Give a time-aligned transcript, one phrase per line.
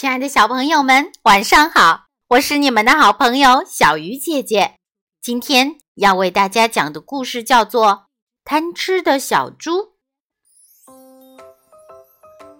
[0.00, 2.04] 亲爱的小朋友们，晚上好！
[2.30, 4.76] 我是你们的好朋友小鱼姐姐。
[5.20, 7.86] 今天要为大家讲的故事叫做
[8.42, 9.72] 《贪吃的小猪》。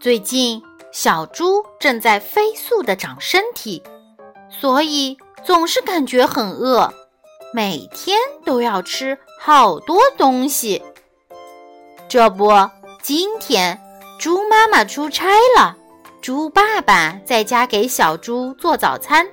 [0.00, 3.84] 最近，小猪正在飞速的长身体，
[4.50, 6.92] 所以总是感觉很饿，
[7.54, 10.82] 每天都要吃好多东西。
[12.08, 12.50] 这不，
[13.00, 13.80] 今天
[14.18, 15.76] 猪妈妈出差了。
[16.20, 19.26] 猪爸爸在家给小猪做早餐，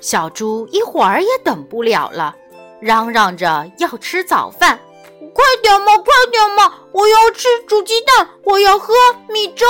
[0.00, 2.34] 小猪一会儿也等不了了，
[2.80, 4.80] 嚷嚷着要吃早饭。
[5.34, 6.74] 快点嘛，快点嘛！
[6.92, 8.94] 我要吃煮鸡蛋，我要喝
[9.28, 9.66] 米粥。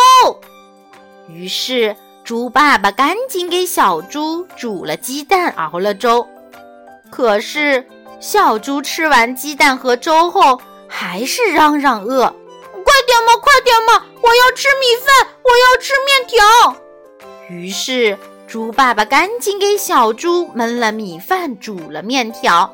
[1.29, 6.27] 于是猪爸爸赶紧给小猪煮了鸡蛋，熬了粥。
[7.10, 7.84] 可是
[8.20, 12.34] 小猪吃完鸡蛋和粥后，还是嚷嚷饿。
[12.84, 14.05] 快点嘛，快点嘛！
[14.23, 16.77] 我要吃米饭，我要吃面条。
[17.48, 22.73] 于是，猪爸爸赶紧给小猪焖了米饭，煮了面条。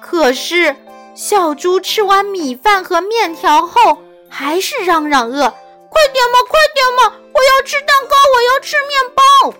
[0.00, 0.76] 可是，
[1.14, 3.96] 小猪吃完米饭和面条后，
[4.28, 5.48] 还是嚷嚷饿。
[5.88, 7.16] 快点嘛，快点嘛！
[7.32, 9.54] 我要吃蛋糕，我要吃面包。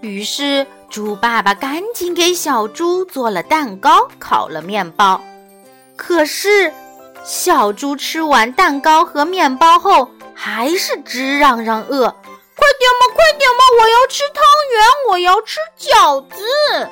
[0.00, 5.22] 于是，猪爸爸赶紧给小猪做了蛋糕，烤了面包。
[5.96, 6.72] 可是，
[7.22, 12.08] 小猪吃完蛋糕和面包后，还是直嚷嚷饿。
[12.56, 13.64] 快点嘛，快点嘛！
[13.80, 16.88] 我要吃汤圆，我要吃饺子。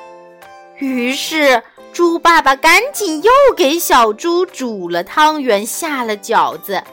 [0.77, 6.83] 于是，猪爸爸赶紧又给小猪煮了汤圆，下了饺子。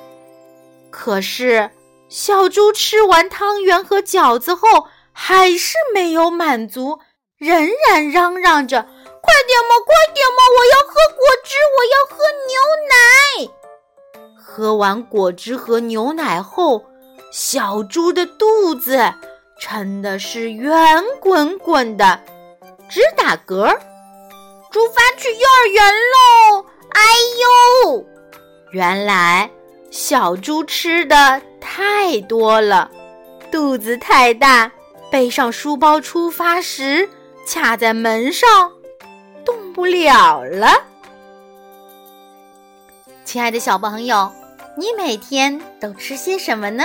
[0.91, 1.71] 可是，
[2.09, 7.01] 小猪吃完汤圆和饺子后，还是没有满足，
[7.39, 8.83] 仍然嚷嚷着。
[8.83, 10.39] 快点嘛，快点嘛！
[10.57, 10.90] 我要
[14.81, 16.85] 完果汁和牛奶后，
[17.31, 18.99] 小猪的肚子
[19.61, 20.75] 撑的是圆
[21.21, 22.19] 滚滚的，
[22.89, 23.69] 直打嗝。
[24.73, 26.65] 出发去幼儿园喽！
[26.91, 27.03] 哎
[27.85, 28.05] 呦，
[28.71, 29.51] 原来
[29.91, 32.91] 小猪吃的太多了，
[33.51, 34.71] 肚子太大，
[35.11, 37.09] 背上书包出发时
[37.47, 38.49] 卡在门上。
[39.45, 40.69] 动不了了，
[43.25, 44.31] 亲爱的小朋友，
[44.81, 46.85] 你每天都吃些什么呢？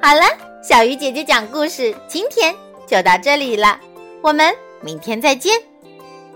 [0.00, 0.22] 好了，
[0.62, 2.54] 小鱼姐姐讲故事，今天
[2.86, 3.76] 就到这里了，
[4.22, 5.52] 我们明天再见。